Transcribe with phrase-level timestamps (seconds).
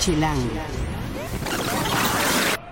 [0.00, 0.89] Chilango.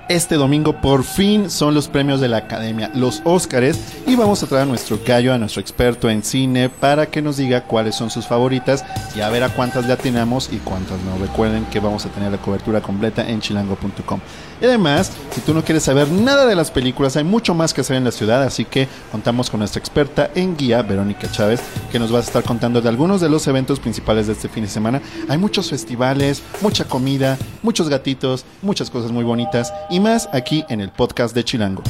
[0.09, 4.47] Este domingo por fin son los premios de la Academia, los Óscares, y vamos a
[4.47, 8.09] traer a nuestro gallo, a nuestro experto en cine, para que nos diga cuáles son
[8.09, 11.19] sus favoritas y a ver a cuántas le atinamos y cuántas no.
[11.19, 14.21] Recuerden que vamos a tener la cobertura completa en chilango.com.
[14.63, 17.83] Y además, si tú no quieres saber nada de las películas, hay mucho más que
[17.83, 21.61] hacer en la ciudad, así que contamos con nuestra experta en guía, Verónica Chávez,
[21.93, 24.65] que nos va a estar contando de algunos de los eventos principales de este fin
[24.65, 25.03] de semana.
[25.29, 30.81] Hay muchos festivales, mucha comida, muchos gatitos, muchas cosas muy bonitas y más aquí en
[30.81, 31.83] el podcast de Chilango.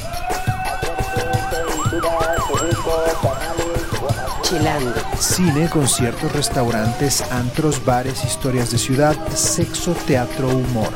[4.43, 4.93] Chilango.
[5.19, 10.89] Cine, conciertos, restaurantes, antros, bares, historias de ciudad, sexo, teatro, humor.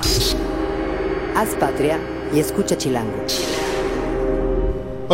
[1.37, 1.99] Haz patria
[2.35, 3.25] y escucha Chilango.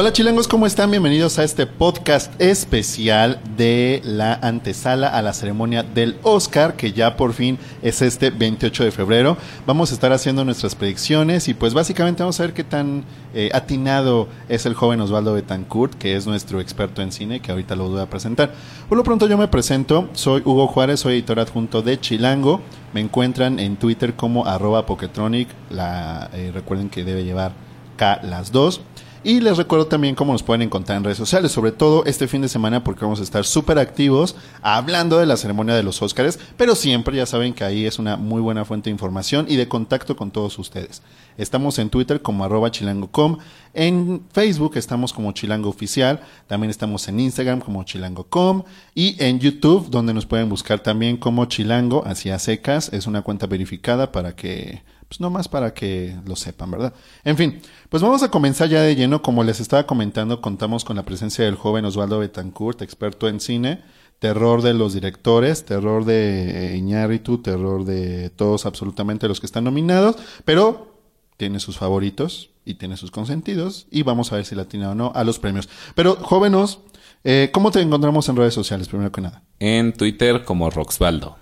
[0.00, 0.92] Hola chilangos, ¿cómo están?
[0.92, 7.16] Bienvenidos a este podcast especial de la antesala a la ceremonia del Oscar, que ya
[7.16, 9.36] por fin es este 28 de febrero.
[9.66, 13.02] Vamos a estar haciendo nuestras predicciones y pues básicamente vamos a ver qué tan
[13.34, 17.74] eh, atinado es el joven Osvaldo Betancourt, que es nuestro experto en cine, que ahorita
[17.74, 18.52] lo voy a presentar.
[18.88, 22.60] Por lo pronto yo me presento, soy Hugo Juárez, soy editor adjunto de Chilango.
[22.94, 27.50] Me encuentran en Twitter como arroba Poketronic, la, eh, recuerden que debe llevar
[27.96, 28.80] K las dos.
[29.24, 32.40] Y les recuerdo también cómo nos pueden encontrar en redes sociales, sobre todo este fin
[32.40, 36.38] de semana porque vamos a estar súper activos hablando de la ceremonia de los Óscares,
[36.56, 39.66] pero siempre ya saben que ahí es una muy buena fuente de información y de
[39.66, 41.02] contacto con todos ustedes.
[41.36, 43.38] Estamos en Twitter como arroba chilango.com,
[43.74, 48.62] en Facebook estamos como Chilango Oficial, también estamos en Instagram como chilango.com
[48.94, 53.46] y en YouTube donde nos pueden buscar también como Chilango, hacia secas, es una cuenta
[53.46, 56.92] verificada para que pues no más para que lo sepan, ¿verdad?
[57.24, 59.22] En fin, pues vamos a comenzar ya de lleno.
[59.22, 63.82] Como les estaba comentando, contamos con la presencia del joven Osvaldo Betancourt, experto en cine,
[64.18, 69.64] terror de los directores, terror de eh, Iñárritu, terror de todos absolutamente los que están
[69.64, 70.98] nominados, pero
[71.38, 75.12] tiene sus favoritos y tiene sus consentidos y vamos a ver si latina o no
[75.14, 75.70] a los premios.
[75.94, 76.80] Pero jóvenes,
[77.24, 79.42] eh, ¿cómo te encontramos en redes sociales primero que nada?
[79.58, 81.36] En Twitter como Roxvaldo.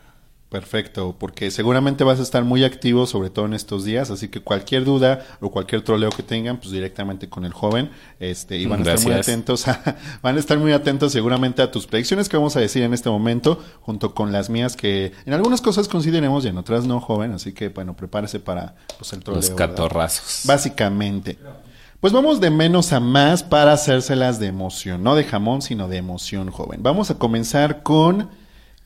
[0.48, 4.40] Perfecto, porque seguramente vas a estar muy activo, sobre todo en estos días, así que
[4.40, 7.90] cualquier duda o cualquier troleo que tengan, pues directamente con el joven,
[8.20, 11.72] este, y van a estar muy atentos, a- van a estar muy atentos seguramente a
[11.72, 15.32] tus predicciones que vamos a decir en este momento, junto con las mías que en
[15.34, 19.24] algunas cosas consideremos y en otras no, joven, así que bueno, prepárese para pues, el
[19.24, 19.40] troleo.
[19.40, 19.70] Los ¿verdad?
[19.70, 20.42] catorrazos.
[20.44, 21.38] Básicamente.
[22.00, 25.96] Pues vamos de menos a más para hacérselas de emoción, no de jamón, sino de
[25.96, 26.84] emoción, joven.
[26.84, 28.28] Vamos a comenzar con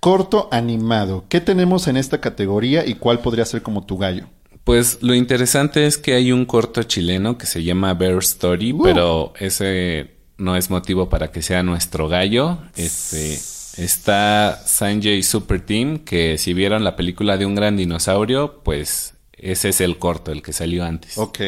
[0.01, 1.25] corto animado.
[1.29, 4.27] ¿Qué tenemos en esta categoría y cuál podría ser como tu gallo?
[4.65, 8.83] Pues lo interesante es que hay un corto chileno que se llama Bear Story, Uh.
[8.83, 12.59] pero ese no es motivo para que sea nuestro gallo.
[12.77, 13.35] Este
[13.77, 19.71] está Sanjay Super Team, que si vieron la película de un gran dinosaurio, pues ese
[19.71, 21.17] es el corto, el que salió antes.
[21.19, 21.39] Ok.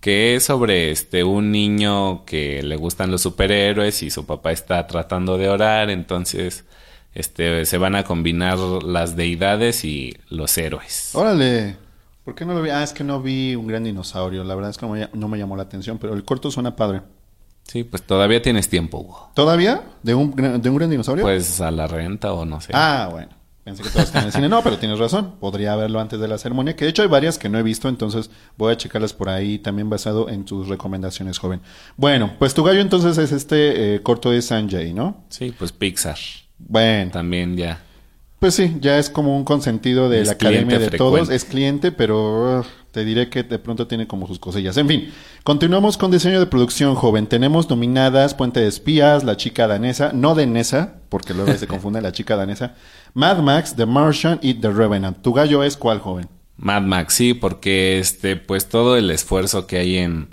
[0.00, 4.86] que es sobre este un niño que le gustan los superhéroes y su papá está
[4.86, 6.64] tratando de orar, entonces
[7.18, 11.10] este se van a combinar las deidades y los héroes.
[11.14, 11.76] Órale.
[12.24, 12.70] ¿Por qué no lo vi?
[12.70, 14.44] Ah, es que no vi un gran dinosaurio.
[14.44, 16.76] La verdad es que no me, no me llamó la atención, pero el corto suena
[16.76, 17.00] padre.
[17.64, 19.30] Sí, pues todavía tienes tiempo, Hugo.
[19.34, 19.82] ¿Todavía?
[20.02, 21.24] ¿De un, gran- de un gran dinosaurio?
[21.24, 22.72] Pues a la renta o no sé.
[22.74, 23.28] Ah, bueno.
[23.64, 24.48] Pensé que todos están en el cine.
[24.48, 25.34] No, pero tienes razón.
[25.40, 26.74] Podría verlo antes de la ceremonia.
[26.76, 29.58] Que de hecho hay varias que no he visto, entonces voy a checarlas por ahí
[29.58, 31.60] también basado en tus recomendaciones, joven.
[31.98, 35.24] Bueno, pues tu gallo entonces es este eh, corto de Sanjay, ¿no?
[35.28, 36.16] Sí, pues Pixar.
[36.58, 37.80] Bueno, También ya.
[38.38, 41.30] pues sí, ya es como un consentido de Es la academia de todos.
[41.30, 44.76] Es cliente, pero uh, te diré que de pronto tiene como sus cosillas.
[44.76, 45.12] En fin,
[45.44, 47.26] continuamos con diseño de producción, joven.
[47.26, 52.12] Tenemos nominadas Puente de Espías, La Chica Danesa, no Danesa, porque luego se confunde La
[52.12, 52.74] Chica Danesa,
[53.14, 55.22] Mad Max, The Martian y The Revenant.
[55.22, 56.28] ¿Tu gallo es cuál, joven?
[56.56, 60.28] Mad Max, sí, porque este, pues todo el esfuerzo que hay en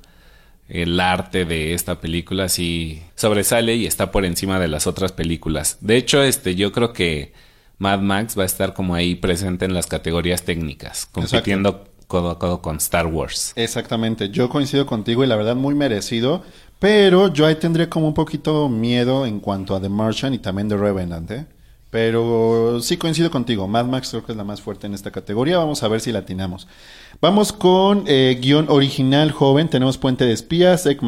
[0.68, 5.78] el arte de esta película sí sobresale y está por encima de las otras películas.
[5.82, 7.34] De hecho, este, yo creo que
[7.78, 12.40] Mad Max va a estar como ahí presente en las categorías técnicas, compitiendo codo a
[12.40, 13.54] codo con Star Wars.
[13.56, 16.44] Exactamente, yo coincido contigo y la verdad muy merecido,
[16.80, 20.70] pero yo ahí tendría como un poquito miedo en cuanto a The Martian y también
[20.70, 21.46] The Revenant, ¿eh?
[21.90, 25.58] Pero sí coincido contigo, Mad Max creo que es la más fuerte en esta categoría,
[25.58, 26.68] vamos a ver si la atinamos.
[27.22, 31.00] Vamos con eh, guion original joven, tenemos Puente de Espías, Egg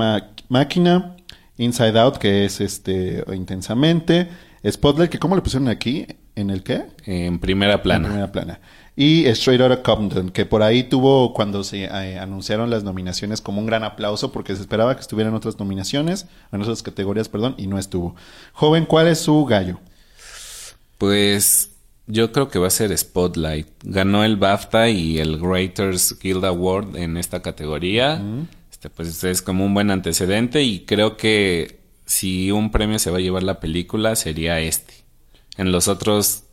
[0.48, 1.18] Máquina,
[1.58, 4.30] Inside Out, que es este intensamente,
[4.66, 6.08] Spotlight, que ¿cómo le pusieron aquí?
[6.36, 6.86] ¿En el qué?
[7.06, 8.08] En primera plana.
[8.08, 8.60] En primera plana.
[8.96, 13.60] Y Straight Outta Compton, que por ahí tuvo cuando se eh, anunciaron las nominaciones como
[13.60, 17.68] un gran aplauso porque se esperaba que estuvieran otras nominaciones, en otras categorías, perdón, y
[17.68, 18.16] no estuvo.
[18.54, 19.80] Joven, ¿cuál es su gallo?
[20.98, 21.77] Pues
[22.08, 23.68] Yo creo que va a ser Spotlight.
[23.84, 28.22] Ganó el BAFTA y el Writers Guild Award en esta categoría.
[28.72, 33.18] Este, pues es como un buen antecedente y creo que si un premio se va
[33.18, 34.94] a llevar la película sería este.
[35.58, 36.44] En los otros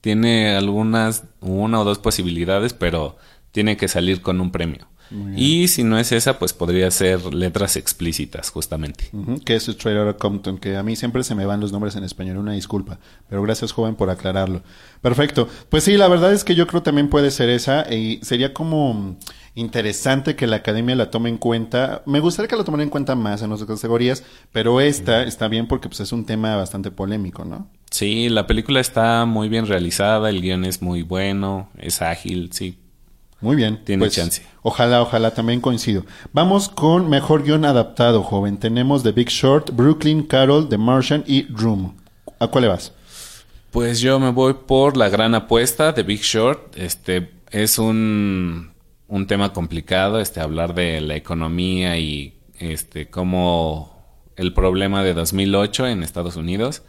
[0.00, 3.16] tiene algunas, una o dos posibilidades, pero
[3.52, 4.88] tiene que salir con un premio.
[5.36, 9.10] Y si no es esa, pues podría ser letras explícitas, justamente.
[9.44, 12.04] que es Straight Outta Compton, que a mí siempre se me van los nombres en
[12.04, 12.98] español, una disculpa.
[13.28, 14.62] Pero gracias, joven, por aclararlo.
[15.00, 15.48] Perfecto.
[15.68, 19.16] Pues sí, la verdad es que yo creo también puede ser esa, y sería como
[19.54, 22.02] interesante que la academia la tome en cuenta.
[22.06, 25.66] Me gustaría que la tomen en cuenta más en otras categorías, pero esta está bien
[25.68, 27.68] porque pues, es un tema bastante polémico, ¿no?
[27.90, 32.78] Sí, la película está muy bien realizada, el guion es muy bueno, es ágil, sí,
[33.42, 33.84] muy bien.
[33.84, 34.42] Tiene pues, chance.
[34.62, 36.06] Ojalá, ojalá, también coincido.
[36.32, 38.58] Vamos con mejor guion adaptado, joven.
[38.58, 41.96] Tenemos The Big Short, Brooklyn, Carol, The Martian y Room.
[42.38, 42.92] ¿A cuál le vas?
[43.70, 46.76] Pues yo me voy por la gran apuesta, The Big Short.
[46.76, 48.72] Este es un,
[49.08, 53.92] un tema complicado, este hablar de la economía y este cómo
[54.36, 56.82] el problema de 2008 en Estados Unidos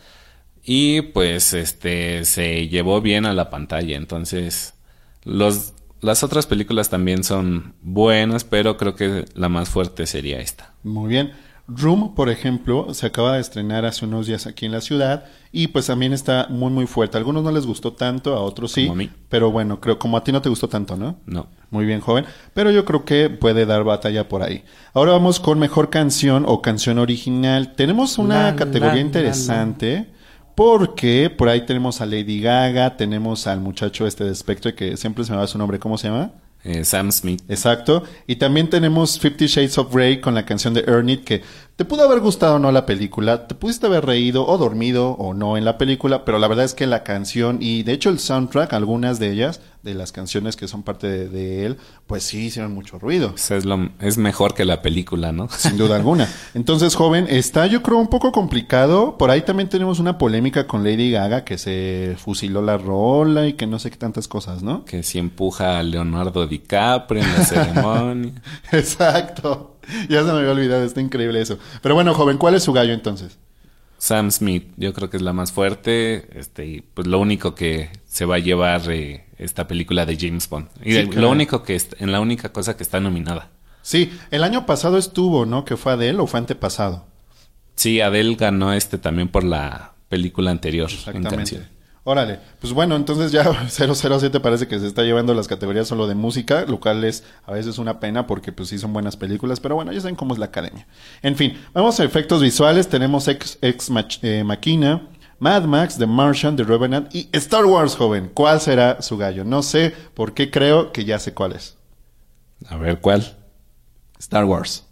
[0.64, 4.76] y pues este se llevó bien a la pantalla, entonces
[5.24, 5.74] los
[6.04, 10.74] las otras películas también son buenas, pero creo que la más fuerte sería esta.
[10.84, 11.32] Muy bien.
[11.66, 15.24] Room, por ejemplo, se acaba de estrenar hace unos días aquí en la ciudad
[15.54, 17.16] y pues también está muy muy fuerte.
[17.16, 18.92] A algunos no les gustó tanto, a otros sí.
[19.30, 21.20] Pero bueno, creo como a ti no te gustó tanto, ¿no?
[21.26, 21.48] No.
[21.70, 22.26] Muy bien, joven.
[22.54, 24.66] Pero yo creo que puede dar batalla por ahí.
[24.94, 27.76] Ahora vamos con mejor canción o canción original.
[27.76, 30.13] Tenemos una categoría interesante.
[30.56, 35.24] Porque por ahí tenemos a Lady Gaga, tenemos al muchacho este de Spectre que siempre
[35.24, 36.32] se me va su nombre, ¿cómo se llama?
[36.64, 37.42] Eh, Sam Smith.
[37.50, 38.04] Exacto.
[38.26, 41.42] Y también tenemos Fifty Shades of Grey con la canción de Earn que
[41.76, 45.34] te pudo haber gustado o no la película, te pudiste haber reído o dormido o
[45.34, 48.20] no en la película, pero la verdad es que la canción y de hecho el
[48.20, 51.78] soundtrack, algunas de ellas, de las canciones que son parte de, él,
[52.08, 53.36] pues sí hicieron mucho ruido.
[53.36, 55.50] es, lo, es mejor que la película, ¿no?
[55.58, 56.30] Sin duda alguna.
[56.54, 59.18] Entonces, joven, está yo creo un poco complicado.
[59.18, 63.54] Por ahí también tenemos una polémica con Lady Gaga que se fusiló la rola y
[63.54, 64.86] que no sé qué tantas cosas, ¿no?
[64.86, 68.32] Que si empuja a Leonardo DiCaprio en la ceremonia.
[68.72, 69.78] Exacto.
[70.10, 71.58] ya se me había olvidado, está increíble eso.
[71.82, 73.38] Pero bueno, joven, ¿cuál es su gallo entonces?
[74.04, 77.90] Sam Smith, yo creo que es la más fuerte, este, y pues lo único que
[78.06, 80.68] se va a llevar eh, esta película de James Bond.
[80.84, 83.52] Y lo único que en la única cosa que está nominada.
[83.82, 85.64] Sí, el año pasado estuvo, ¿no?
[85.64, 87.06] Que fue Adele o fue antepasado.
[87.76, 91.66] Sí, Adele ganó este también por la película anterior en canción.
[92.06, 96.16] Órale, pues bueno, entonces ya 007 parece que se está llevando las categorías solo de
[96.16, 99.76] música, lo cual es a veces una pena porque pues sí son buenas películas, pero
[99.76, 100.86] bueno, ya saben cómo es la academia.
[101.22, 103.90] En fin, vamos a efectos visuales, tenemos Ex, Ex
[104.22, 105.08] eh, Machina,
[105.40, 108.32] Mad Max, The Martian, The Revenant y Star Wars, joven.
[108.34, 109.46] ¿Cuál será su gallo?
[109.46, 111.78] No sé por qué creo que ya sé cuál es.
[112.68, 113.38] A ver, ¿cuál?
[114.20, 114.86] Star Wars.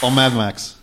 [0.00, 0.73] O Mad Max.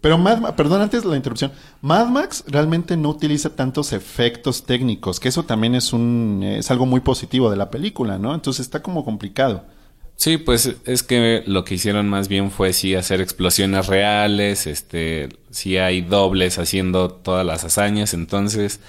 [0.00, 5.18] Pero Mad perdón, antes de la interrupción, Mad Max realmente no utiliza tantos efectos técnicos,
[5.18, 8.34] que eso también es un es algo muy positivo de la película, ¿no?
[8.34, 9.64] Entonces está como complicado.
[10.18, 15.28] Sí, pues es que lo que hicieron más bien fue sí hacer explosiones reales, este,
[15.50, 18.80] sí hay dobles haciendo todas las hazañas, entonces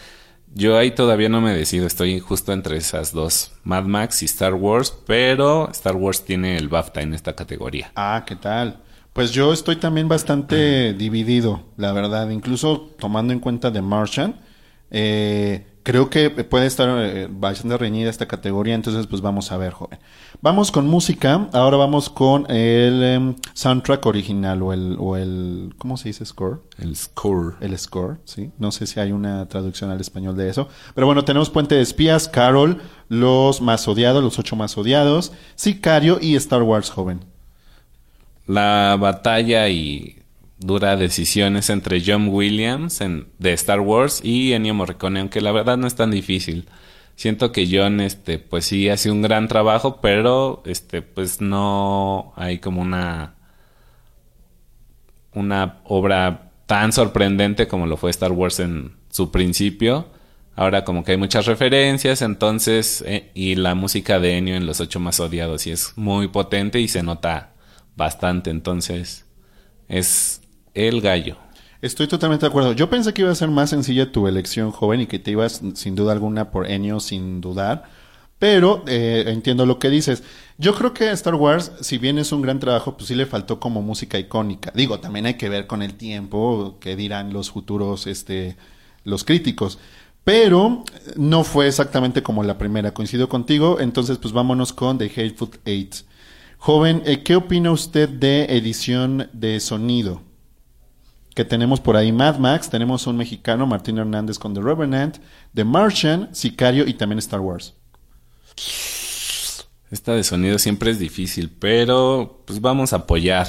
[0.56, 4.56] yo ahí todavía no me decido, estoy justo entre esas dos, Mad Max y Star
[4.56, 7.92] Wars, pero Star Wars tiene el BAFTA en esta categoría.
[7.96, 8.80] Ah, ¿qué tal?
[9.20, 12.30] Pues yo estoy también bastante dividido, la verdad.
[12.30, 14.40] Incluso tomando en cuenta The Martian,
[14.92, 19.74] eh, creo que puede estar eh, bastante reñida esta categoría, entonces pues vamos a ver,
[19.74, 20.00] joven.
[20.40, 25.98] Vamos con música, ahora vamos con el em, soundtrack original o el, o el, ¿cómo
[25.98, 26.62] se dice score?
[26.78, 27.58] El score.
[27.60, 28.52] El score, sí.
[28.58, 30.70] No sé si hay una traducción al español de eso.
[30.96, 36.20] Pero bueno, tenemos Puente de Espías, Carol, Los Más Odiados, Los Ocho Más Odiados, Sicario
[36.22, 37.20] y Star Wars, joven
[38.50, 40.24] la batalla y
[40.58, 43.00] dura decisiones entre John Williams
[43.38, 46.68] de Star Wars y Ennio Morricone, aunque la verdad no es tan difícil.
[47.16, 52.58] Siento que John, este, pues sí hace un gran trabajo, pero este, pues no hay
[52.58, 53.36] como una
[55.34, 60.08] una obra tan sorprendente como lo fue Star Wars en su principio.
[60.56, 64.82] Ahora como que hay muchas referencias, entonces, eh, y la música de Ennio en Los
[64.82, 67.54] Ocho Más Odiados y es muy potente y se nota
[67.96, 69.26] bastante, entonces
[69.88, 70.42] es
[70.74, 71.38] el gallo.
[71.82, 72.74] Estoy totalmente de acuerdo.
[72.74, 75.62] Yo pensé que iba a ser más sencilla tu elección, joven, y que te ibas
[75.76, 77.84] sin duda alguna por Enio sin dudar.
[78.38, 80.24] Pero eh, entiendo lo que dices.
[80.58, 83.60] Yo creo que Star Wars, si bien es un gran trabajo, pues sí le faltó
[83.60, 84.72] como música icónica.
[84.76, 88.58] Digo, también hay que ver con el tiempo, que dirán los futuros, este,
[89.04, 89.80] los críticos.
[90.24, 90.84] Pero
[91.16, 95.96] no fue exactamente como la primera, coincido contigo, entonces pues vámonos con The Hateful Eight.
[96.62, 100.22] Joven, eh, ¿qué opina usted de edición de sonido?
[101.34, 105.20] Que tenemos por ahí Mad Max, tenemos un mexicano, Martín Hernández con The Revenant,
[105.54, 107.76] The Martian, Sicario y también Star Wars.
[109.90, 113.48] Esta de sonido siempre es difícil, pero pues vamos a apoyar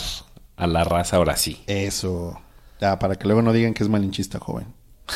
[0.57, 1.61] a la raza ahora sí.
[1.67, 2.41] Eso.
[2.81, 4.69] Ya, para que luego no digan que es malinchista, joven.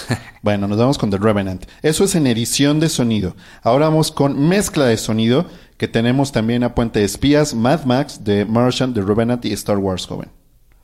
[0.43, 1.67] bueno, nos vamos con The Revenant.
[1.83, 3.37] Eso es en edición de sonido.
[3.63, 5.47] Ahora vamos con mezcla de sonido,
[5.77, 9.79] que tenemos también a Puente de Espías, Mad Max, The Martian, The Revenant y Star
[9.79, 10.31] Wars, joven.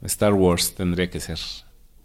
[0.02, 1.38] Star Wars tendría que ser.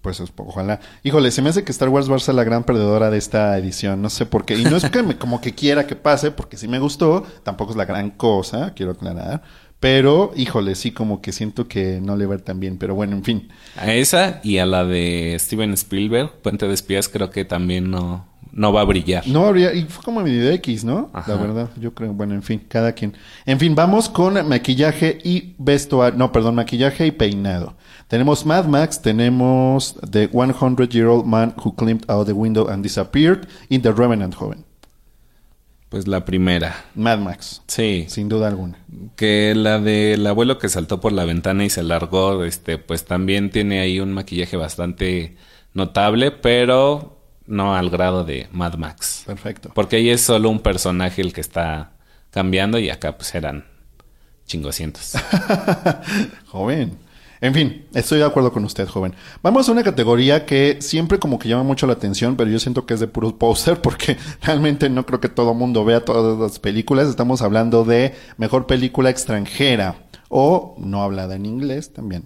[0.01, 0.79] Pues ojalá.
[1.01, 3.57] Híjole, se me hace que Star Wars va a ser la gran perdedora de esta
[3.57, 4.03] edición.
[4.03, 4.55] No sé por qué.
[4.55, 7.23] Y no es que me, como que quiera que pase, porque sí me gustó.
[7.41, 9.41] Tampoco es la gran cosa, quiero aclarar.
[9.85, 12.79] Pero, híjole, sí como que siento que no le va tan bien.
[12.79, 13.49] Pero bueno, en fin.
[13.77, 18.25] A esa y a la de Steven Spielberg, Puente de Espías, creo que también no,
[18.51, 19.27] no va a brillar.
[19.27, 21.11] No habría, y fue como mi X, ¿no?
[21.27, 23.13] La verdad, yo creo, bueno, en fin, cada quien.
[23.45, 27.77] En fin, vamos con maquillaje y vestuario, no, perdón, maquillaje y peinado.
[28.07, 32.81] Tenemos Mad Max, tenemos The 100 Year Old Man Who Climbed Out the Window and
[32.81, 34.64] Disappeared y The Revenant, joven.
[35.89, 36.85] Pues la primera.
[36.95, 37.61] Mad Max.
[37.67, 38.05] Sí.
[38.09, 38.79] Sin duda alguna.
[39.15, 43.49] Que la del abuelo que saltó por la ventana y se largó, este, pues también
[43.49, 45.37] tiene ahí un maquillaje bastante
[45.73, 49.23] notable, pero no al grado de Mad Max.
[49.25, 49.71] Perfecto.
[49.73, 51.91] Porque ahí es solo un personaje el que está
[52.31, 53.65] cambiando y acá pues eran
[54.45, 55.13] chingocientos.
[56.47, 57.04] Joven.
[57.41, 59.13] En fin, estoy de acuerdo con usted, joven.
[59.41, 62.85] Vamos a una categoría que siempre como que llama mucho la atención, pero yo siento
[62.85, 66.59] que es de puro poster porque realmente no creo que todo mundo vea todas las
[66.59, 67.07] películas.
[67.07, 69.95] Estamos hablando de mejor película extranjera
[70.29, 72.25] o no hablada en inglés también.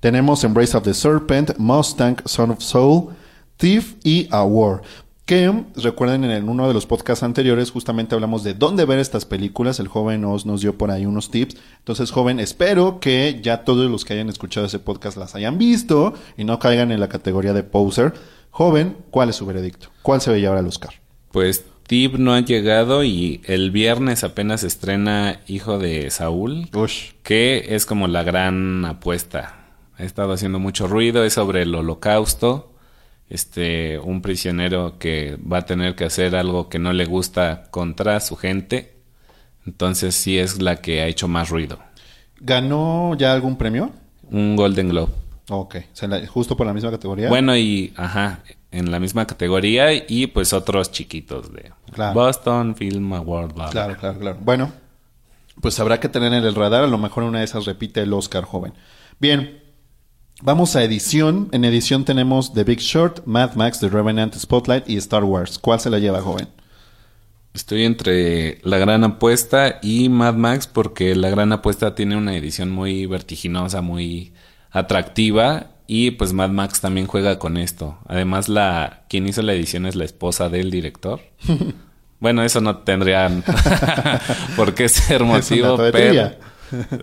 [0.00, 3.14] Tenemos Embrace of the Serpent, Mustang, Son of Soul,
[3.56, 4.82] Thief y A War
[5.26, 9.80] que recuerden en uno de los podcasts anteriores justamente hablamos de dónde ver estas películas,
[9.80, 13.90] el joven nos, nos dio por ahí unos tips, entonces joven, espero que ya todos
[13.90, 17.52] los que hayan escuchado ese podcast las hayan visto y no caigan en la categoría
[17.52, 18.14] de poser.
[18.50, 19.88] Joven, ¿cuál es su veredicto?
[20.00, 20.94] ¿Cuál se ve llevar al Oscar?
[21.32, 26.68] Pues Tip no ha llegado y el viernes apenas estrena Hijo de Saúl,
[27.24, 29.66] que es como la gran apuesta.
[29.98, 32.75] Ha estado haciendo mucho ruido, es sobre el holocausto
[33.28, 38.20] este, un prisionero que va a tener que hacer algo que no le gusta contra
[38.20, 38.96] su gente.
[39.66, 41.78] Entonces sí es la que ha hecho más ruido.
[42.40, 43.90] ¿Ganó ya algún premio?
[44.30, 45.12] Un Golden Globe.
[45.48, 45.76] Ok,
[46.28, 47.28] justo por la misma categoría.
[47.28, 48.40] Bueno, y ajá,
[48.72, 51.72] en la misma categoría y pues otros chiquitos de
[52.12, 53.54] Boston Film Award.
[53.70, 54.38] claro, claro, claro.
[54.40, 54.72] Bueno,
[55.60, 58.12] pues habrá que tener en el radar, a lo mejor una de esas repite el
[58.12, 58.74] Oscar joven.
[59.20, 59.62] Bien,
[60.42, 61.48] Vamos a edición.
[61.52, 65.58] En edición tenemos The Big Short, Mad Max, The Revenant, Spotlight y Star Wars.
[65.58, 66.48] ¿Cuál se la lleva, joven?
[67.54, 72.70] Estoy entre La Gran Apuesta y Mad Max porque La Gran Apuesta tiene una edición
[72.70, 74.34] muy vertiginosa, muy
[74.70, 77.98] atractiva y pues Mad Max también juega con esto.
[78.06, 81.22] Además, la quien hizo la edición es la esposa del director.
[82.20, 83.30] bueno, eso no tendría
[84.56, 86.32] por qué ser motivo, pero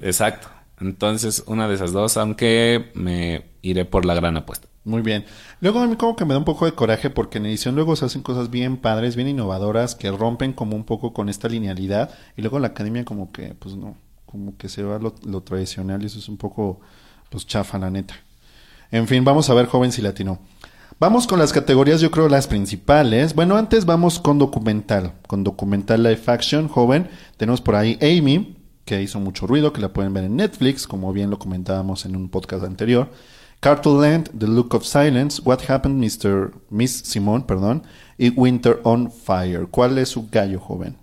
[0.03, 0.52] exacto.
[0.79, 4.67] Entonces, una de esas dos, aunque me iré por la gran apuesta.
[4.85, 5.25] Muy bien.
[5.61, 7.95] Luego a mí como que me da un poco de coraje porque en edición luego
[7.95, 12.09] se hacen cosas bien padres, bien innovadoras, que rompen como un poco con esta linealidad
[12.35, 16.03] y luego la academia como que, pues no, como que se va lo, lo tradicional
[16.03, 16.81] y eso es un poco,
[17.29, 18.15] pues chafa la neta.
[18.91, 20.39] En fin, vamos a ver joven si latino.
[20.99, 23.33] Vamos con las categorías, yo creo las principales.
[23.35, 27.09] Bueno, antes vamos con documental, con documental live action, joven.
[27.37, 31.13] Tenemos por ahí Amy, que hizo mucho ruido, que la pueden ver en Netflix, como
[31.13, 33.09] bien lo comentábamos en un podcast anterior.
[33.59, 36.51] Cartoon Land, The Look of Silence, What Happened Mr.
[36.69, 37.83] Miss Simone, perdón,
[38.17, 39.67] y Winter on Fire.
[39.71, 40.97] ¿Cuál es su gallo, joven?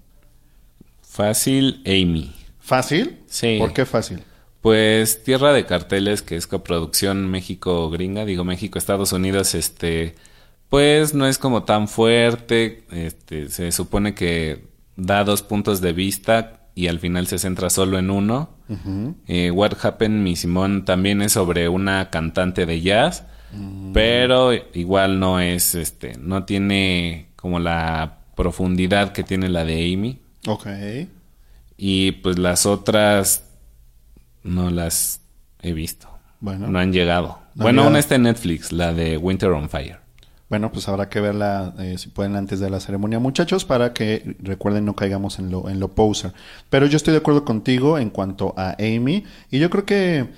[1.00, 2.34] Fácil, Amy.
[2.58, 3.18] ¿Fácil?
[3.26, 3.56] Sí.
[3.58, 4.22] ¿Por qué fácil?
[4.60, 10.16] Pues Tierra de Carteles, que es coproducción México-Gringa, digo México-Estados Unidos, este,
[10.68, 16.59] pues no es como tan fuerte, este, se supone que da dos puntos de vista
[16.74, 18.50] y al final se centra solo en uno.
[19.26, 23.92] Eh, What Happened, mi Simón, también es sobre una cantante de jazz, mm.
[23.92, 30.18] pero igual no es, este, no tiene como la profundidad que tiene la de Amy.
[30.46, 30.66] Ok.
[31.76, 33.44] Y pues las otras
[34.42, 35.20] no las
[35.62, 36.08] he visto.
[36.40, 36.68] Bueno.
[36.68, 37.38] No han llegado.
[37.54, 39.99] bueno, una está en Netflix, la de Winter on Fire.
[40.50, 44.36] Bueno, pues habrá que verla, eh, si pueden, antes de la ceremonia, muchachos, para que
[44.40, 46.34] recuerden no caigamos en lo, en lo poser.
[46.68, 50.28] Pero yo estoy de acuerdo contigo en cuanto a Amy, y yo creo que,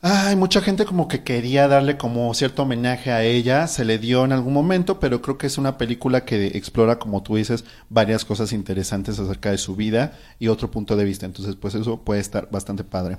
[0.00, 4.24] Ay, mucha gente como que quería darle como cierto homenaje a ella, se le dio
[4.24, 8.24] en algún momento, pero creo que es una película que explora, como tú dices, varias
[8.24, 11.26] cosas interesantes acerca de su vida y otro punto de vista.
[11.26, 13.18] Entonces, pues eso puede estar bastante padre.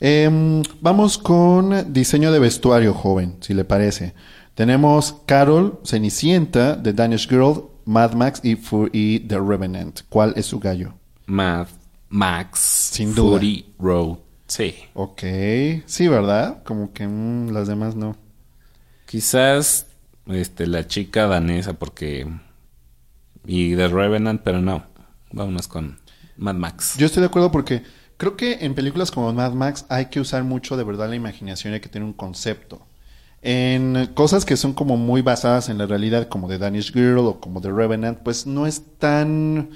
[0.00, 4.14] Em, vamos con diseño de vestuario, joven, si le parece.
[4.56, 8.58] Tenemos Carol, Cenicienta, The Danish Girl, Mad Max y,
[8.90, 10.00] y The Revenant.
[10.08, 10.94] ¿Cuál es su gallo?
[11.26, 11.66] Mad
[12.08, 12.58] Max.
[12.92, 13.36] Sin duda.
[13.36, 14.16] Fury Road.
[14.46, 14.74] Sí.
[14.94, 15.22] Ok,
[15.84, 16.62] sí, ¿verdad?
[16.62, 18.16] Como que mm, las demás no.
[19.04, 19.88] Quizás
[20.24, 22.26] este, la chica danesa, porque.
[23.44, 24.86] Y The Revenant, pero no.
[25.32, 25.98] Vámonos con
[26.38, 26.96] Mad Max.
[26.96, 27.82] Yo estoy de acuerdo porque
[28.16, 31.72] creo que en películas como Mad Max hay que usar mucho de verdad la imaginación
[31.72, 32.85] y hay que tener un concepto.
[33.48, 37.38] En cosas que son como muy basadas en la realidad, como The Danish Girl o
[37.38, 39.70] como The Revenant, pues no es tan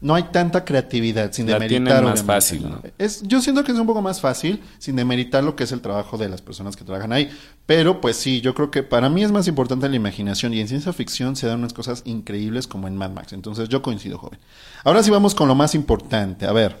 [0.00, 2.02] no hay tanta creatividad sin La demeritar.
[2.02, 2.68] más fácil, ¿no?
[2.70, 2.82] ¿no?
[2.98, 5.80] Es, yo siento que es un poco más fácil sin demeritar lo que es el
[5.80, 7.30] trabajo de las personas que trabajan ahí.
[7.64, 10.66] Pero pues sí, yo creo que para mí es más importante la imaginación y en
[10.66, 13.32] ciencia ficción se dan unas cosas increíbles como en Mad Max.
[13.32, 14.40] Entonces yo coincido, joven.
[14.82, 16.46] Ahora sí vamos con lo más importante.
[16.46, 16.76] A ver,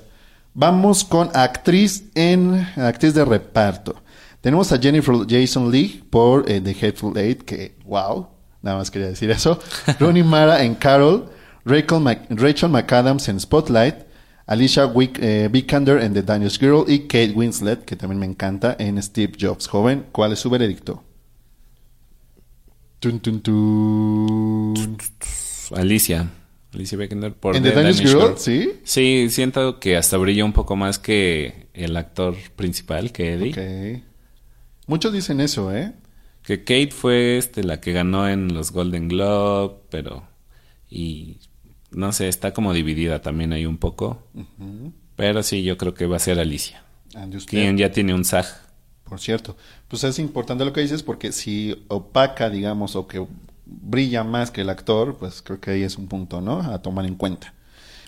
[0.52, 4.02] vamos con actriz en actriz de reparto.
[4.42, 8.26] Tenemos a Jennifer Jason Leigh por eh, The Hateful Eight, que wow,
[8.60, 9.58] nada más quería decir eso.
[9.98, 11.30] Rooney Mara en Carol.
[11.64, 13.94] Rachel, Mc- Rachel McAdams en Spotlight,
[14.46, 18.74] Alicia Wick, eh, Vikander en The Danish Girl y Kate Winslet, que también me encanta,
[18.80, 19.68] en Steve Jobs.
[19.68, 21.04] Joven, ¿cuál es su veredicto?
[22.98, 24.98] Tun, tun, tun.
[25.76, 26.28] Alicia.
[26.74, 28.34] Alicia Vikander por ¿En The Danish Girl?
[28.36, 28.72] ¿Sí?
[28.82, 33.50] Sí, siento que hasta brilla un poco más que el actor principal, que Eddie.
[34.00, 34.02] Ok.
[34.92, 35.94] Muchos dicen eso, ¿eh?
[36.42, 40.28] Que Kate fue este, la que ganó en los Golden Globe, pero...
[40.90, 41.38] Y
[41.92, 44.22] no sé, está como dividida también ahí un poco.
[45.16, 46.84] Pero sí, yo creo que va a ser Alicia.
[47.46, 48.44] Quien ya tiene un SAG.
[49.04, 49.56] Por cierto,
[49.88, 53.26] pues es importante lo que dices porque si opaca, digamos, o que
[53.64, 56.60] brilla más que el actor, pues creo que ahí es un punto, ¿no?
[56.60, 57.54] A tomar en cuenta.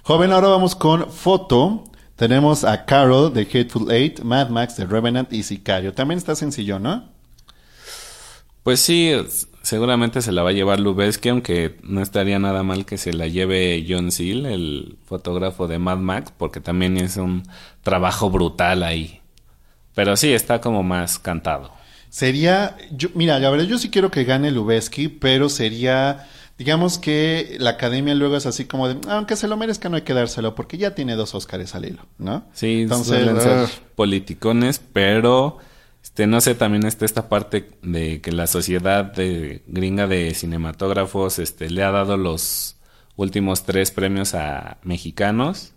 [0.02, 1.84] Joven, ahora vamos con foto.
[2.16, 5.92] Tenemos a Carol de Hateful Eight, Mad Max de Revenant y Sicario.
[5.92, 7.08] También está sencillo, ¿no?
[8.62, 9.12] Pues sí,
[9.62, 13.26] seguramente se la va a llevar Lubeski, aunque no estaría nada mal que se la
[13.26, 17.42] lleve John Seal, el fotógrafo de Mad Max, porque también es un
[17.82, 19.20] trabajo brutal ahí.
[19.94, 21.72] Pero sí, está como más cantado.
[22.10, 27.56] Sería, yo, mira, la verdad yo sí quiero que gane Lubeski, pero sería, digamos que
[27.58, 30.54] la academia luego es así como de, aunque se lo merezca no hay que dárselo
[30.54, 32.44] porque ya tiene dos Óscares al hilo, ¿no?
[32.52, 35.58] Sí, Entonces, suelen ser ah, politicones, pero
[36.02, 41.38] este no sé, también está esta parte de que la sociedad de gringa de cinematógrafos
[41.38, 42.76] este le ha dado los
[43.16, 45.72] últimos tres premios a mexicanos.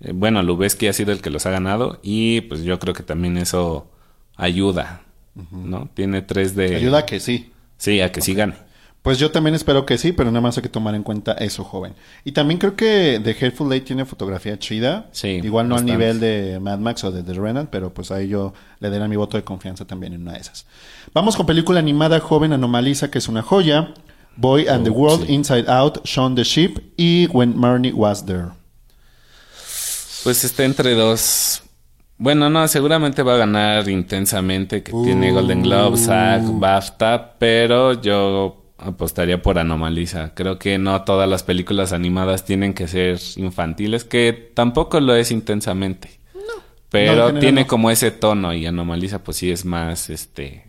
[0.00, 3.02] Eh, bueno, Lubeski ha sido el que los ha ganado y pues yo creo que
[3.02, 3.90] también eso
[4.36, 5.02] ayuda,
[5.50, 5.88] ¿no?
[5.94, 7.52] Tiene tres de ayuda a que sí.
[7.78, 8.67] Sí, a que sí gane.
[9.02, 11.64] Pues yo también espero que sí, pero nada más hay que tomar en cuenta eso,
[11.64, 11.94] joven.
[12.24, 15.06] Y también creo que The Hateful Eight tiene fotografía chida.
[15.12, 15.92] Sí, Igual no bastante.
[15.92, 19.06] al nivel de Mad Max o de The Revenant, pero pues ahí yo le daré
[19.08, 20.66] mi voto de confianza también en una de esas.
[21.14, 23.94] Vamos con película animada joven Anomalisa, que es una joya.
[24.36, 25.32] Boy and the Oh, World, sí.
[25.32, 28.48] Inside Out, Shaun the Sheep y When Marnie Was There.
[30.24, 31.62] Pues está entre dos.
[32.18, 38.57] Bueno, no, seguramente va a ganar intensamente, que tiene Golden Globe, SAG, BAFTA, pero yo
[38.78, 40.32] apostaría por Anomalisa.
[40.34, 45.30] Creo que no todas las películas animadas tienen que ser infantiles, que tampoco lo es
[45.30, 46.18] intensamente.
[46.34, 47.66] No, Pero tiene no.
[47.66, 50.64] como ese tono y Anomalisa pues sí es más, este,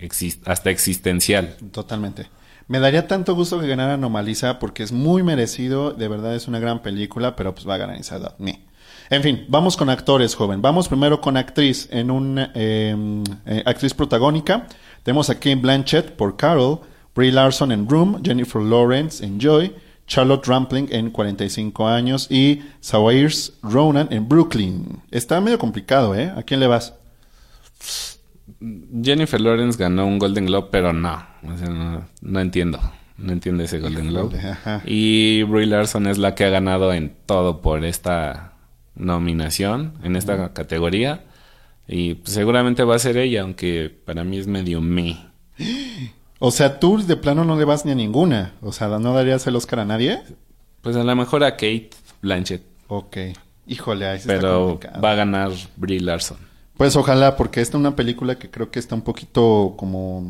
[0.45, 1.55] hasta existencial.
[1.71, 2.27] Totalmente.
[2.67, 6.59] Me daría tanto gusto que ganara Anomalisa porque es muy merecido, de verdad es una
[6.59, 8.27] gran película, pero pues va a ganar Inside.
[9.09, 10.61] En fin, vamos con actores, joven.
[10.61, 11.89] Vamos primero con actriz.
[11.91, 12.95] En una eh,
[13.47, 14.67] eh, actriz protagónica
[15.01, 16.81] tenemos a Kate Blanchett por Carol,
[17.19, 19.75] Brie Larson en Room, Jennifer Lawrence en Joy,
[20.07, 25.01] Charlotte Rampling en 45 años y Saoirse Ronan en Brooklyn.
[25.11, 26.31] Está medio complicado, ¿eh?
[26.33, 26.93] ¿A quién le vas?
[29.03, 32.79] Jennifer Lawrence ganó un Golden Globe, pero no, o sea, no, no entiendo.
[33.17, 34.39] No entiendo ese Golden Globe.
[34.39, 34.81] ajá.
[34.85, 38.53] Y Brie Larson es la que ha ganado en todo por esta
[38.95, 41.25] nominación, en esta categoría.
[41.85, 45.17] Y pues, seguramente va a ser ella, aunque para mí es medio me.
[46.39, 48.53] O sea, tú de plano no le vas ni a ninguna.
[48.61, 50.21] O sea, ¿no darías el Oscar a nadie?
[50.81, 53.17] Pues a lo mejor a Kate Blanchett, Ok.
[53.67, 56.37] Híjole, ahí está pero va a ganar Brie Larson.
[56.75, 60.23] Pues ojalá, porque esta es una película que creo que está un poquito como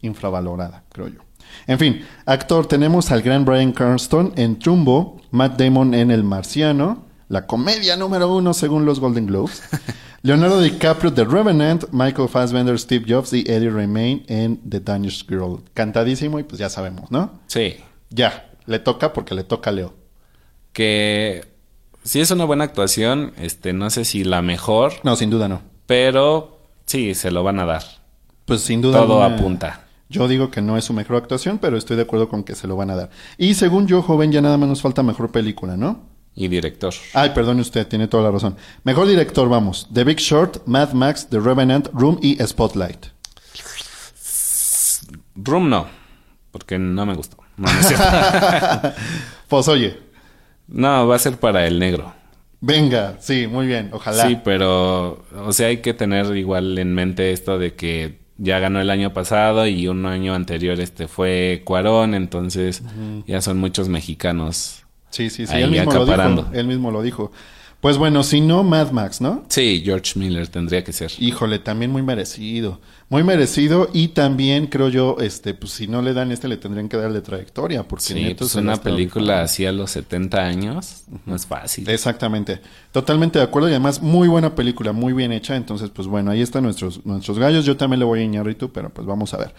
[0.00, 1.20] infravalorada, creo yo.
[1.66, 7.04] En fin, actor, tenemos al gran Brian Cranston en Trumbo, Matt Damon en El Marciano,
[7.28, 9.62] la comedia número uno según los Golden Globes,
[10.22, 15.60] Leonardo DiCaprio, The Revenant, Michael Fassbender, Steve Jobs y Eddie Redmayne en The Danish Girl.
[15.74, 17.40] Cantadísimo y pues ya sabemos, ¿no?
[17.46, 17.76] Sí.
[18.10, 19.94] Ya, le toca porque le toca a Leo.
[20.72, 21.44] Que
[22.04, 25.62] sí es una buena actuación, este, no sé si la mejor, No, sin duda no.
[25.86, 27.82] pero sí, se lo van a dar.
[28.44, 29.82] Pues sin duda Todo apunta.
[30.08, 32.68] Yo digo que no es su mejor actuación, pero estoy de acuerdo con que se
[32.68, 33.10] lo van a dar.
[33.38, 36.02] Y según yo, joven, ya nada más nos falta mejor película, ¿no?
[36.38, 36.92] Y director.
[37.14, 38.56] Ay, perdone usted, tiene toda la razón.
[38.84, 39.88] Mejor director, vamos.
[39.92, 43.06] The Big Short, Mad Max, The Revenant, Room y Spotlight.
[45.34, 45.86] Room no,
[46.50, 47.36] porque no me gustó.
[47.56, 48.92] No, no.
[49.48, 49.98] Pues oye,
[50.66, 52.12] No, va a ser para el negro.
[52.60, 54.26] venga, sí, muy bien, ojalá.
[54.26, 58.80] Sí, pero, o sea, hay que tener igual en mente esto de que ya ganó
[58.80, 62.82] el año pasado y un año anterior este fue Cuarón, entonces
[63.26, 64.82] ya son muchos mexicanos.
[65.16, 66.46] Sí, sí, sí, ahí él mismo lo dijo.
[66.52, 67.32] Él mismo lo dijo.
[67.80, 69.44] Pues bueno, si no, Mad Max, ¿no?
[69.48, 71.12] Sí, George Miller tendría que ser.
[71.18, 72.80] Híjole, también muy merecido.
[73.08, 76.88] Muy merecido y también creo yo, este, pues si no le dan este, le tendrían
[76.88, 77.86] que dar de trayectoria.
[77.86, 81.88] Porque Sí, pues una película así a los 70 años no es fácil.
[81.88, 82.60] Exactamente.
[82.90, 85.54] Totalmente de acuerdo y además muy buena película, muy bien hecha.
[85.54, 87.64] Entonces, pues bueno, ahí están nuestros, nuestros gallos.
[87.64, 89.54] Yo también le voy a Iñárritu, pero pues vamos a ver.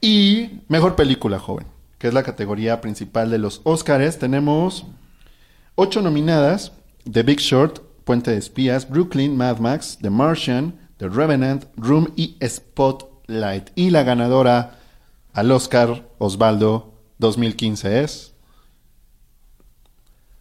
[0.00, 1.66] Y mejor película, joven,
[2.02, 4.18] que es la categoría principal de los Óscares.
[4.18, 4.86] Tenemos
[5.76, 6.72] ocho nominadas:
[7.08, 12.36] The Big Short, Puente de Espías, Brooklyn, Mad Max, The Martian, The Revenant, Room y
[12.44, 13.70] Spotlight.
[13.76, 14.80] Y la ganadora
[15.32, 18.32] al Oscar Osvaldo 2015 es.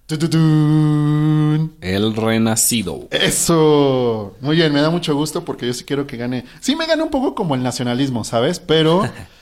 [0.08, 1.76] ¡Tututún!
[1.80, 3.08] El Renacido.
[3.12, 4.36] Eso.
[4.42, 6.44] Muy bien, me da mucho gusto porque yo sí quiero que gane.
[6.60, 8.60] Sí me gana un poco como el nacionalismo, ¿sabes?
[8.60, 9.04] Pero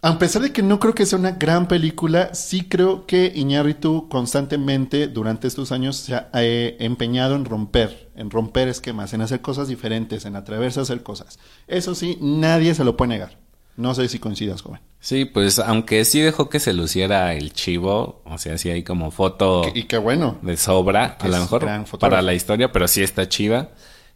[0.00, 4.08] a pesar de que no creo que sea una gran película, sí creo que Iñárritu
[4.08, 9.40] constantemente durante estos años se ha eh, empeñado en romper, en romper esquemas, en hacer
[9.40, 11.38] cosas diferentes, en atreverse a hacer cosas.
[11.66, 13.38] Eso sí, nadie se lo puede negar.
[13.76, 14.80] No sé si coincidas, joven.
[15.00, 19.12] Sí, pues aunque sí dejó que se luciera el chivo, o sea, sí hay como
[19.12, 20.38] foto Y qué bueno.
[20.42, 21.64] de sobra, a lo mejor
[22.00, 23.70] para la historia, pero sí está chida.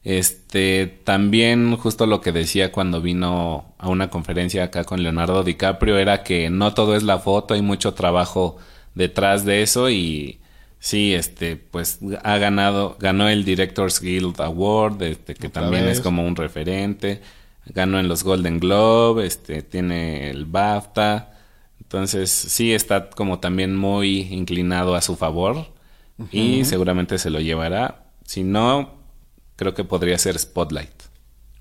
[0.04, 5.96] Este, también justo lo que decía cuando vino a una conferencia acá con Leonardo DiCaprio
[5.96, 8.56] era que no todo es la foto, hay mucho trabajo
[8.94, 10.40] detrás de eso y
[10.80, 15.98] sí, este, pues ha ganado, ganó el Directors Guild Award, este, que también vez.
[15.98, 17.22] es como un referente,
[17.66, 21.32] ganó en los Golden Globe, este, tiene el BAFTA,
[21.80, 25.66] entonces sí está como también muy inclinado a su favor
[26.30, 28.06] y seguramente se lo llevará.
[28.24, 29.01] Si no,
[29.62, 30.90] creo que podría ser Spotlight.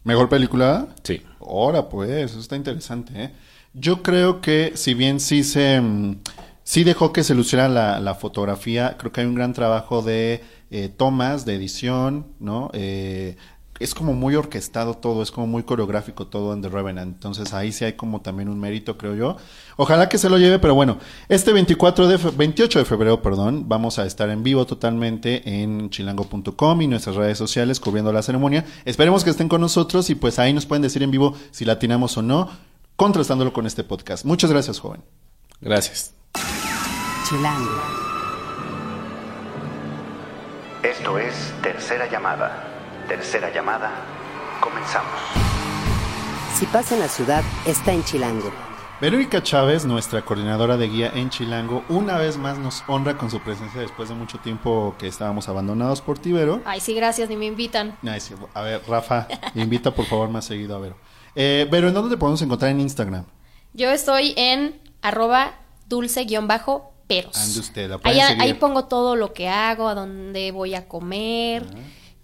[0.03, 0.87] ¿Mejor película?
[1.03, 1.21] Sí.
[1.39, 3.31] Ahora, pues, eso está interesante, ¿eh?
[3.73, 5.79] Yo creo que si bien sí se...
[5.79, 6.17] mm,
[6.63, 10.41] sí dejó que se luciera la, la fotografía, creo que hay un gran trabajo de
[10.71, 12.71] eh, tomas, de edición, ¿no?
[12.73, 13.37] Eh,
[13.81, 17.13] es como muy orquestado todo, es como muy coreográfico todo en The Revenant.
[17.15, 19.37] Entonces ahí sí hay como también un mérito, creo yo.
[19.77, 20.97] Ojalá que se lo lleve, pero bueno,
[21.29, 25.89] este 24 de fe- 28 de febrero, perdón, vamos a estar en vivo totalmente en
[25.89, 28.65] chilango.com y nuestras redes sociales cubriendo la ceremonia.
[28.85, 31.73] Esperemos que estén con nosotros y pues ahí nos pueden decir en vivo si la
[31.73, 32.49] atinamos o no,
[32.95, 34.25] contrastándolo con este podcast.
[34.25, 35.01] Muchas gracias, joven.
[35.61, 36.13] Gracias.
[37.27, 37.69] Chilango.
[40.83, 42.70] Esto es Tercera Llamada.
[43.11, 43.91] Tercera Llamada.
[44.61, 45.11] Comenzamos.
[46.55, 48.49] Si pasa en la ciudad, está en Chilango.
[49.01, 53.41] Verónica Chávez, nuestra coordinadora de guía en Chilango, una vez más nos honra con su
[53.41, 56.61] presencia después de mucho tiempo que estábamos abandonados por ti, Vero.
[56.63, 57.97] Ay, sí, gracias, ni me invitan.
[58.07, 60.95] Ay, sí, A ver, Rafa, invita por favor más seguido a Vero.
[61.35, 63.25] Eh, Vero, ¿en dónde te podemos encontrar en Instagram?
[63.73, 65.55] Yo estoy en arroba
[65.89, 67.35] dulce-peros.
[67.35, 68.41] Ande usted, la ahí, pueden seguir.
[68.41, 71.65] ahí pongo todo lo que hago, a dónde voy a comer.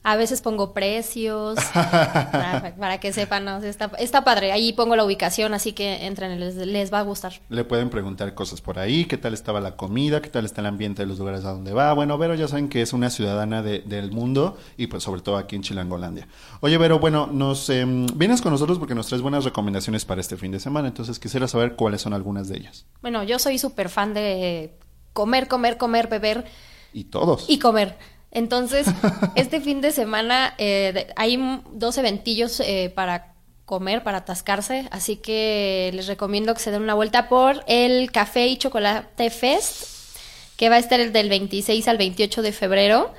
[0.09, 1.57] A veces pongo precios.
[1.73, 3.57] para, para que sepan, ¿no?
[3.57, 4.53] está, está padre.
[4.53, 7.33] Ahí pongo la ubicación, así que entren, les, les va a gustar.
[7.49, 10.67] Le pueden preguntar cosas por ahí, qué tal estaba la comida, qué tal está el
[10.67, 11.91] ambiente de los lugares a donde va.
[11.93, 15.35] Bueno, Vero ya saben que es una ciudadana de- del mundo y pues sobre todo
[15.35, 16.27] aquí en Chilangolandia.
[16.61, 20.37] Oye, Vero, bueno, nos em, vienes con nosotros porque nos traes buenas recomendaciones para este
[20.37, 22.85] fin de semana, entonces quisiera saber cuáles son algunas de ellas.
[23.01, 24.71] Bueno, yo soy súper fan de
[25.11, 26.45] comer, comer, comer, beber
[26.93, 27.45] Y todos.
[27.49, 27.97] y comer.
[28.31, 28.87] Entonces,
[29.35, 31.39] este fin de semana eh, de- hay
[31.71, 33.33] dos eventillos eh, para
[33.65, 38.47] comer, para atascarse, así que les recomiendo que se den una vuelta por el Café
[38.47, 40.17] y Chocolate Fest,
[40.55, 43.13] que va a estar el del 26 al 28 de febrero.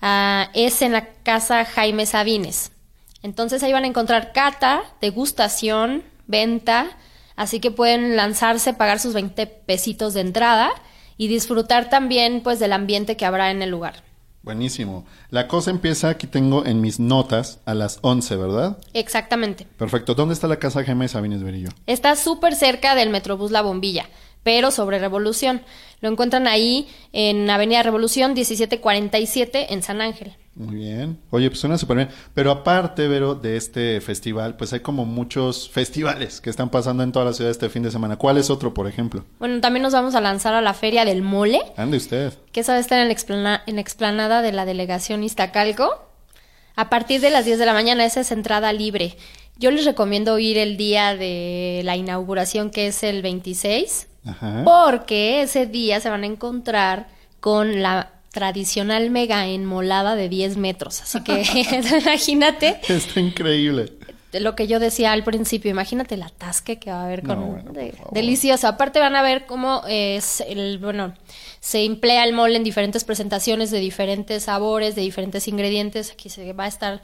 [0.00, 2.72] Ah, es en la casa Jaime Sabines.
[3.22, 6.98] Entonces ahí van a encontrar cata, degustación, venta,
[7.36, 10.70] así que pueden lanzarse, pagar sus 20 pesitos de entrada
[11.16, 14.02] y disfrutar también pues del ambiente que habrá en el lugar.
[14.42, 15.06] Buenísimo.
[15.30, 18.78] La cosa empieza, aquí tengo en mis notas, a las 11, ¿verdad?
[18.92, 19.66] Exactamente.
[19.76, 20.14] Perfecto.
[20.14, 21.68] ¿Dónde está la casa Gema de Sabines Berillo?
[21.86, 24.08] Está súper cerca del Metrobús La Bombilla,
[24.42, 25.62] pero sobre Revolución.
[26.00, 30.36] Lo encuentran ahí en Avenida Revolución 1747 en San Ángel.
[30.54, 31.18] Muy bien.
[31.30, 32.08] Oye, pues suena súper bien.
[32.34, 37.10] Pero aparte, Vero, de este festival, pues hay como muchos festivales que están pasando en
[37.10, 38.16] toda la ciudad este fin de semana.
[38.16, 39.24] ¿Cuál es otro, por ejemplo?
[39.38, 42.34] Bueno, también nos vamos a lanzar a la Feria del Mole, Ande usted.
[42.52, 45.90] que a estar en la, explana- en la explanada de la delegación Iztacalco.
[46.76, 49.16] A partir de las 10 de la mañana, esa es entrada libre.
[49.58, 54.62] Yo les recomiendo ir el día de la inauguración, que es el 26, Ajá.
[54.64, 57.08] porque ese día se van a encontrar
[57.40, 61.00] con la tradicional mega enmolada de 10 metros.
[61.02, 61.42] Así que
[62.02, 63.92] imagínate Está increíble.
[64.32, 67.50] lo que yo decía al principio, imagínate el atasque que va a haber No, con
[67.52, 68.66] bueno, de- delicioso.
[68.66, 71.14] Aparte van a ver cómo es el bueno,
[71.60, 76.10] se emplea el mole en diferentes presentaciones de diferentes sabores, de diferentes ingredientes.
[76.12, 77.02] Aquí se va a estar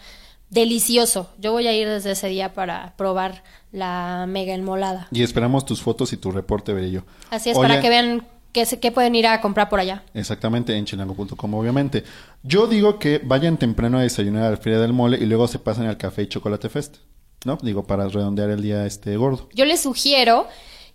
[0.51, 1.31] delicioso.
[1.39, 5.09] Yo voy a ir desde ese día para probar la mega enmolada.
[5.13, 7.05] Y esperamos tus fotos y tu reporte, Berillo.
[7.31, 10.03] Así es Oye, para que vean qué se- qué pueden ir a comprar por allá.
[10.15, 12.05] Exactamente, en chilango.com, obviamente.
[12.43, 15.59] Yo digo que vayan temprano a desayunar a la Feria del Mole y luego se
[15.59, 16.97] pasen al Café y Chocolate Fest.
[17.45, 17.57] ¿No?
[17.63, 19.49] Digo, para redondear el día este gordo.
[19.55, 20.49] Yo les sugiero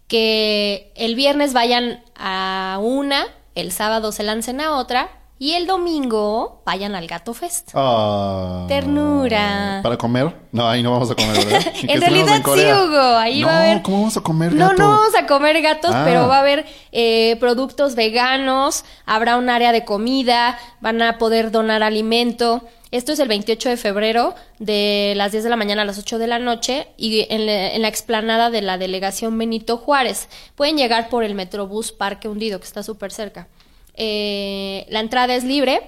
[0.08, 3.24] que el viernes vayan a una,
[3.56, 5.10] el sábado se lancen a otra
[5.44, 7.72] y el domingo vayan al Gato Fest.
[7.74, 8.64] Ah.
[8.70, 9.82] Ternura.
[9.84, 10.34] ¿Para comer?
[10.54, 11.74] No, ahí no vamos a comer, ¿verdad?
[11.84, 12.82] En realidad sí, Corea.
[12.82, 13.18] Hugo.
[13.18, 13.82] Ahí no, va a haber.
[13.82, 14.82] ¿cómo vamos a comer No, gato?
[14.82, 16.04] no vamos a comer gatos, Ah.
[16.06, 21.52] pero va a haber eh, productos veganos, habrá un área de comida, van a poder
[21.52, 22.64] donar alimento.
[22.92, 26.20] Esto es el 28 de febrero, de las 10 de la mañana a las 8
[26.20, 30.30] de la noche, y en la, en la explanada de la delegación Benito Juárez.
[30.56, 33.50] Pueden llegar por el Metrobús Parque Hundido, que está súper cerca.
[33.96, 35.82] Eh, la entrada es libre.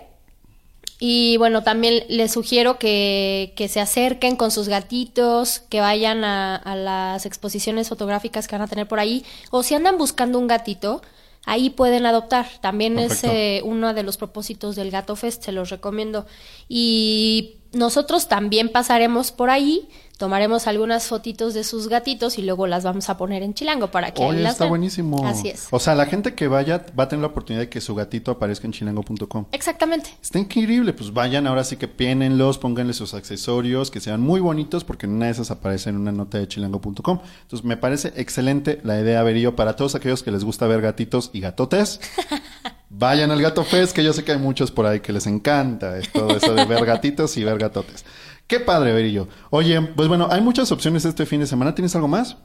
[0.98, 6.56] Y bueno, también les sugiero que, que se acerquen con sus gatitos, que vayan a,
[6.56, 10.48] a las exposiciones fotográficas que van a tener por ahí, o si andan buscando un
[10.48, 11.02] gatito,
[11.46, 12.48] ahí pueden adoptar.
[12.62, 13.28] También Perfecto.
[13.28, 16.26] es eh, uno de los propósitos del Gato Fest, se los recomiendo.
[16.68, 22.84] Y nosotros también pasaremos por ahí, tomaremos algunas fotitos de sus gatitos y luego las
[22.84, 24.69] vamos a poner en Chilango para que Oye, las está vean.
[24.71, 25.28] buenísimo.
[25.28, 25.67] Así es.
[25.71, 28.32] O sea, la gente que vaya va a tener la oportunidad de que su gatito
[28.32, 29.45] aparezca en chilango.com.
[29.51, 30.12] Exactamente.
[30.21, 34.84] Está increíble, pues vayan ahora sí que piénenlos, pónganle sus accesorios, que sean muy bonitos,
[34.84, 37.19] porque una de esas aparece en una nota de chilango.com.
[37.41, 41.30] Entonces me parece excelente la idea, Berillo, para todos aquellos que les gusta ver gatitos
[41.34, 41.99] y gatotes.
[42.89, 45.97] Vayan al Gato Fest, que yo sé que hay muchos por ahí que les encanta
[45.97, 48.06] es todo eso de ver gatitos y ver gatotes.
[48.47, 49.27] Qué padre, Berillo.
[49.49, 51.73] Oye, pues bueno, hay muchas opciones este fin de semana.
[51.73, 52.38] ¿Tienes algo más?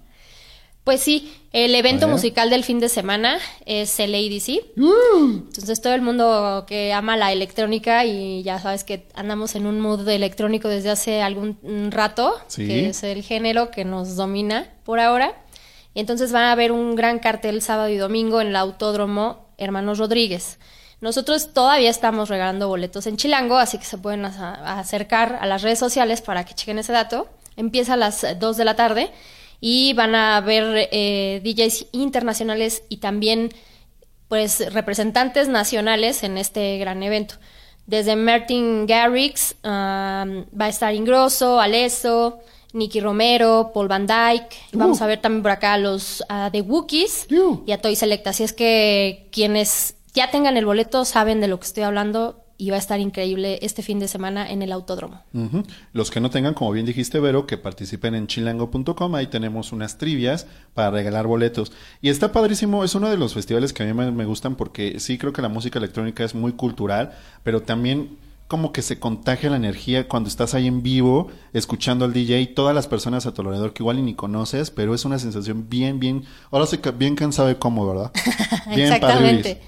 [0.84, 4.62] Pues sí, el evento musical del fin de semana es el ADC.
[4.78, 9.78] Entonces todo el mundo que ama la electrónica y ya sabes que andamos en un
[9.78, 11.58] mood de electrónico desde hace algún
[11.90, 12.66] rato, Sí.
[12.66, 15.34] que es el género que nos domina por ahora.
[15.92, 19.98] Y entonces van a haber un gran cartel sábado y domingo en el Autódromo Hermanos
[19.98, 20.58] Rodríguez.
[21.00, 25.78] Nosotros todavía estamos regalando boletos en Chilango, así que se pueden acercar a las redes
[25.78, 27.28] sociales para que chequen ese dato.
[27.56, 29.10] Empieza a las 2 de la tarde
[29.60, 33.50] y van a ver eh, DJs internacionales y también
[34.28, 37.34] pues representantes nacionales en este gran evento.
[37.86, 42.38] Desde Martin Garrix um, va a estar Ingrosso, Alesso,
[42.72, 44.56] Nicky Romero, Paul Van Dyke.
[44.72, 47.62] Vamos a ver también por acá a los a The Wookiees Uh.
[47.66, 48.26] y a Toy Select.
[48.28, 52.68] Así es que quienes ya tengan el boleto saben de lo que estoy hablando y
[52.68, 55.22] va a estar increíble este fin de semana en el autódromo.
[55.94, 59.96] Los que no tengan, como bien dijiste, Vero, que participen en chilango.com, ahí tenemos unas
[59.96, 61.72] trivias para regalar boletos.
[62.02, 65.00] Y está padrísimo, es uno de los festivales que a mí me, me gustan porque
[65.00, 67.12] sí creo que la música electrónica es muy cultural,
[67.44, 68.18] pero también
[68.50, 72.74] como que se contagia la energía cuando estás ahí en vivo, escuchando al DJ, todas
[72.74, 76.00] las personas a tu alrededor que igual y ni conoces, pero es una sensación bien,
[76.00, 78.12] bien, ahora sí que bien cansado y cómodo, ¿verdad?
[78.74, 79.60] Bien Exactamente.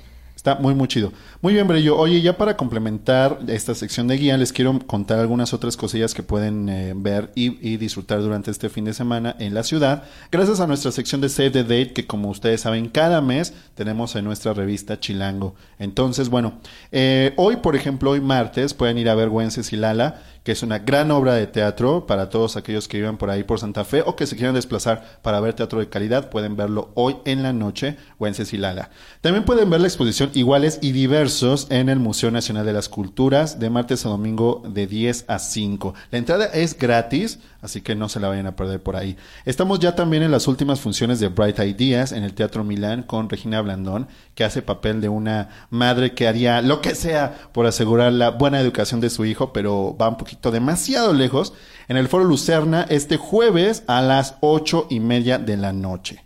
[0.42, 1.12] Está muy, muy chido.
[1.40, 1.96] Muy bien, Brillo.
[1.96, 6.24] Oye, ya para complementar esta sección de guía, les quiero contar algunas otras cosillas que
[6.24, 10.02] pueden eh, ver y, y disfrutar durante este fin de semana en la ciudad.
[10.32, 14.16] Gracias a nuestra sección de Save the Date, que como ustedes saben, cada mes tenemos
[14.16, 15.54] en nuestra revista Chilango.
[15.78, 16.54] Entonces, bueno,
[16.90, 20.62] eh, hoy, por ejemplo, hoy martes, pueden ir a ver Güences y Lala, que es
[20.62, 24.02] una gran obra de teatro para todos aquellos que vivan por ahí por Santa Fe
[24.04, 27.52] o que se quieran desplazar para ver teatro de calidad, pueden verlo hoy en la
[27.52, 28.90] noche o en Cecilala.
[29.20, 33.58] También pueden ver la exposición Iguales y Diversos en el Museo Nacional de las Culturas
[33.58, 35.94] de martes a domingo de 10 a 5.
[36.10, 39.16] La entrada es gratis, así que no se la vayan a perder por ahí.
[39.46, 43.30] Estamos ya también en las últimas funciones de Bright Ideas en el Teatro Milán con
[43.30, 48.12] Regina Blandón, que hace papel de una madre que haría lo que sea por asegurar
[48.12, 51.54] la buena educación de su hijo, pero va un poquito demasiado lejos,
[51.88, 56.22] en el Foro Lucerna este jueves a las ocho y media de la noche.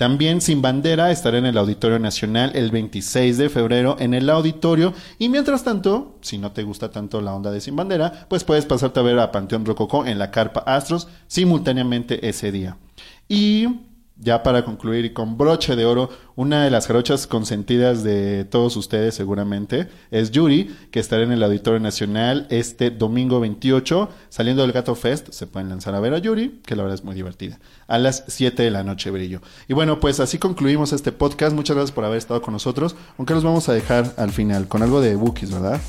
[0.00, 4.94] También Sin Bandera estará en el Auditorio Nacional el 26 de febrero en el auditorio.
[5.18, 8.64] Y mientras tanto, si no te gusta tanto la onda de Sin Bandera, pues puedes
[8.64, 12.78] pasarte a ver a Panteón Rococó en la Carpa Astros simultáneamente ese día.
[13.28, 13.66] Y
[14.20, 18.76] ya para concluir y con broche de oro, una de las jarochas consentidas de todos
[18.76, 24.72] ustedes seguramente es Yuri, que estará en el Auditorio Nacional este domingo 28, saliendo del
[24.72, 27.58] Gato Fest, se pueden lanzar a ver a Yuri, que la verdad es muy divertida,
[27.88, 29.40] a las 7 de la noche brillo.
[29.68, 33.34] Y bueno, pues así concluimos este podcast, muchas gracias por haber estado con nosotros, aunque
[33.34, 35.80] los vamos a dejar al final con algo de Wookiees, ¿verdad?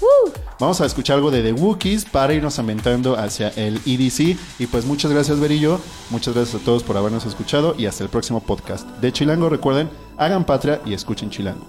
[0.62, 4.86] Vamos a escuchar algo de The Wookiees para irnos ambientando hacia el EDC y pues
[4.86, 5.80] muchas gracias Berillo,
[6.12, 8.88] muchas gracias a todos por habernos escuchado y hasta el próximo podcast.
[9.00, 11.66] De Chilango recuerden, hagan patria y escuchen Chilango.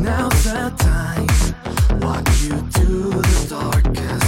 [0.00, 2.00] Now's the time.
[2.00, 4.27] Walk you to the darkest